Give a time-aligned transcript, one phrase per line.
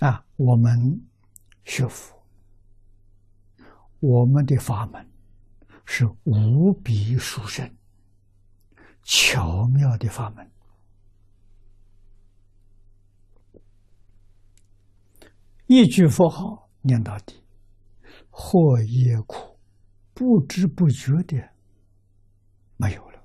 [0.00, 1.00] 啊，我们
[1.64, 2.22] 学佛，
[3.98, 5.10] 我们的法门
[5.84, 7.68] 是无比殊胜、
[9.02, 10.48] 巧妙的法门。
[15.66, 17.42] 一句佛号念到底，
[18.30, 19.58] 祸业苦
[20.14, 21.36] 不知不觉的
[22.76, 23.22] 没有了。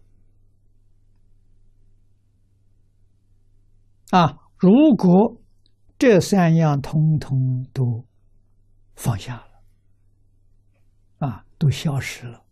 [4.10, 5.40] 啊，如果
[6.06, 8.06] 这三样通通都
[8.94, 12.44] 放下了，啊，都消失了，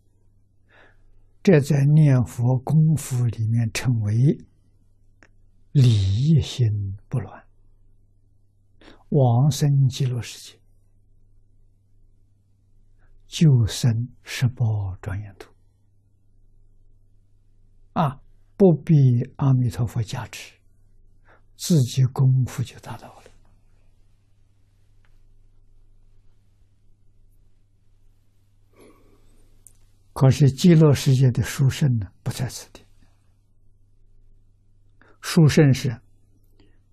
[1.43, 4.13] 这在念佛功夫里面称为
[5.73, 7.45] 理一心不乱。
[9.09, 10.57] 往生极乐世界，
[13.27, 15.52] 救生十宝庄严土
[17.91, 18.21] 啊！
[18.55, 20.55] 不必阿弥陀佛加持，
[21.57, 23.23] 自己功夫就达到了。
[30.13, 32.85] 可是极乐世界的殊胜呢，不在此地。
[35.21, 36.01] 殊胜是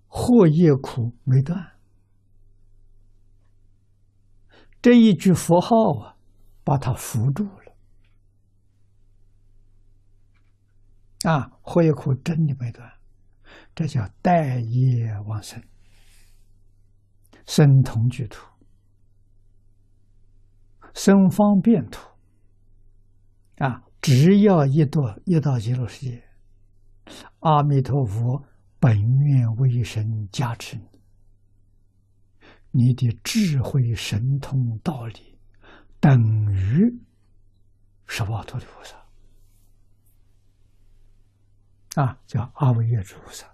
[0.07, 1.77] 祸业苦没断。
[4.81, 6.15] 这一句佛号啊，
[6.63, 7.75] 把它扶住了。
[11.29, 12.89] 啊，祸业苦真的没断，
[13.75, 15.61] 这叫待业往生，
[17.45, 18.47] 生同居土，
[20.93, 22.08] 生方便土。
[24.01, 26.23] 只要一到一到极乐世界，
[27.39, 28.43] 阿弥陀佛
[28.79, 30.83] 本愿威神加持你。
[32.71, 35.37] 你的智慧、神通、道理，
[35.99, 36.21] 等
[36.53, 36.99] 于
[38.05, 38.95] 十八陀的菩萨
[42.01, 43.47] 啊，叫阿惟越菩萨。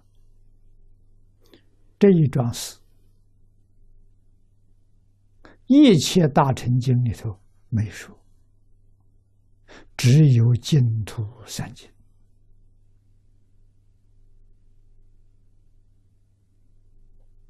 [1.97, 2.77] 这一桩事，
[5.67, 8.19] 一切大乘经里头没说，
[9.97, 11.89] 只有净土三经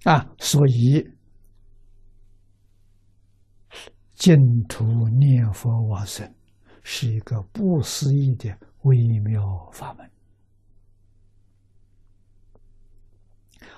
[0.03, 1.11] 啊，所以。
[4.15, 6.33] 净土念佛往生
[6.81, 10.09] 是一个不思议的微妙法门，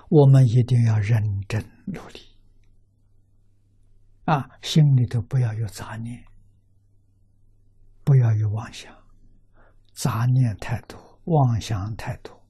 [0.09, 2.19] 我们一定要认真努力
[4.25, 4.47] 啊！
[4.61, 6.23] 心里头不要有杂念，
[8.07, 8.95] 不要有妄想，
[9.93, 12.41] 杂念太多，妄想太多。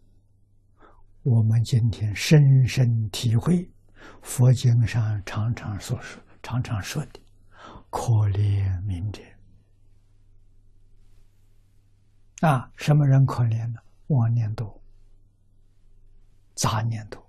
[1.24, 3.68] 我们今天深深体会
[4.22, 7.20] 佛经上常常所说、常常说的。
[7.90, 9.20] 可怜悯者
[12.48, 12.72] 啊！
[12.76, 13.80] 什么人可怜呢？
[14.10, 14.80] 妄念多，
[16.54, 17.28] 杂念多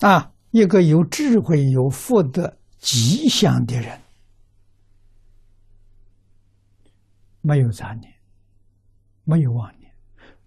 [0.00, 0.32] 啊！
[0.50, 4.00] 一个有智慧、有福德、吉祥的人，
[7.46, 8.12] 没有杂念，
[9.22, 9.94] 没有妄念，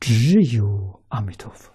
[0.02, 1.74] 只有阿弥陀佛。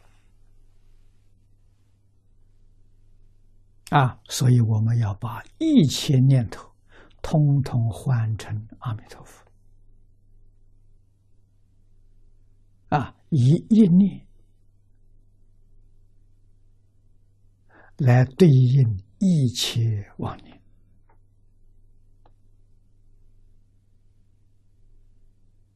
[3.88, 6.70] 啊，所以我们要把一切念头
[7.22, 9.42] 通通换成阿弥陀佛。
[12.90, 14.26] 啊，以一念
[17.96, 20.53] 来对应一切妄念。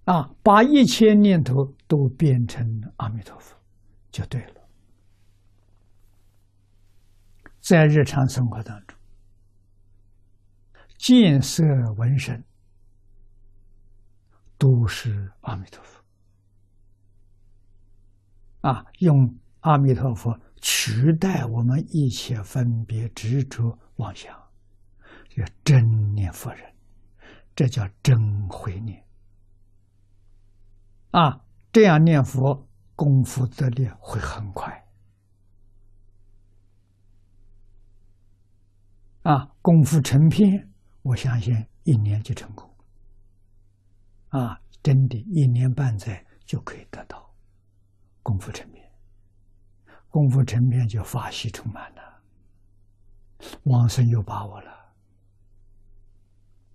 [0.08, 3.54] 啊，把一切念头都变成阿弥陀佛，
[4.10, 4.54] 就对了。
[7.60, 8.96] 在日常生活当中，
[10.96, 11.62] 见色
[11.98, 12.42] 闻声
[14.56, 16.02] 都是阿弥陀佛
[18.62, 18.86] 啊！
[19.00, 24.34] 用阿弥陀佛取代我们一切分别执着妄想，
[25.28, 26.74] 叫真念佛人，
[27.54, 29.04] 这叫真慧念
[31.10, 31.44] 啊！
[31.70, 34.86] 这样念佛功夫得力会很快。
[39.22, 40.72] 啊，功夫成片，
[41.02, 42.68] 我相信一年就成功。
[44.30, 47.30] 啊，真的，一年半载就可以得到
[48.22, 48.90] 功夫成片。
[50.08, 52.22] 功夫成片就法喜充满了，
[53.64, 54.77] 往生有把握了。